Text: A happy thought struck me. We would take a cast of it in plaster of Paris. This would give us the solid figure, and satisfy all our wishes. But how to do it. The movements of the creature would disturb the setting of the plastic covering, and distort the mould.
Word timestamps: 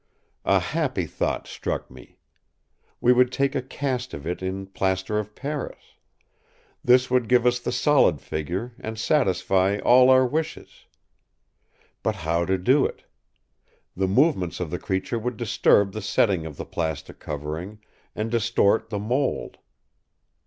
A 0.45 0.57
happy 0.59 1.05
thought 1.05 1.45
struck 1.47 1.91
me. 1.91 2.17
We 2.99 3.13
would 3.13 3.31
take 3.31 3.53
a 3.53 3.61
cast 3.61 4.15
of 4.15 4.25
it 4.25 4.41
in 4.41 4.65
plaster 4.65 5.19
of 5.19 5.35
Paris. 5.35 5.99
This 6.83 7.11
would 7.11 7.29
give 7.29 7.45
us 7.45 7.59
the 7.59 7.71
solid 7.71 8.19
figure, 8.19 8.73
and 8.79 8.97
satisfy 8.97 9.77
all 9.77 10.09
our 10.09 10.25
wishes. 10.25 10.85
But 12.01 12.15
how 12.15 12.45
to 12.45 12.57
do 12.57 12.83
it. 12.83 13.03
The 13.95 14.07
movements 14.07 14.59
of 14.59 14.71
the 14.71 14.79
creature 14.79 15.19
would 15.19 15.37
disturb 15.37 15.91
the 15.91 16.01
setting 16.01 16.47
of 16.47 16.57
the 16.57 16.65
plastic 16.65 17.19
covering, 17.19 17.77
and 18.15 18.31
distort 18.31 18.89
the 18.89 18.97
mould. 18.97 19.59